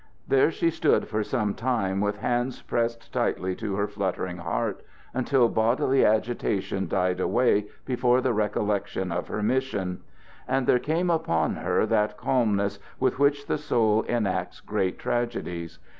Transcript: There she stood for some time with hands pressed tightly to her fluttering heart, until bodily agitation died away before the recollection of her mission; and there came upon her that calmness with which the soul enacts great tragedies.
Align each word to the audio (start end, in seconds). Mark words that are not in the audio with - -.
There 0.27 0.49
she 0.49 0.71
stood 0.71 1.07
for 1.07 1.23
some 1.23 1.53
time 1.53 2.01
with 2.01 2.17
hands 2.21 2.59
pressed 2.63 3.13
tightly 3.13 3.55
to 3.57 3.75
her 3.75 3.87
fluttering 3.87 4.37
heart, 4.37 4.81
until 5.13 5.47
bodily 5.47 6.03
agitation 6.03 6.87
died 6.87 7.19
away 7.19 7.67
before 7.85 8.19
the 8.19 8.33
recollection 8.33 9.11
of 9.11 9.27
her 9.27 9.43
mission; 9.43 10.01
and 10.47 10.65
there 10.65 10.79
came 10.79 11.11
upon 11.11 11.57
her 11.57 11.85
that 11.85 12.17
calmness 12.17 12.79
with 12.99 13.19
which 13.19 13.45
the 13.45 13.59
soul 13.59 14.01
enacts 14.09 14.59
great 14.59 14.97
tragedies. 14.97 15.77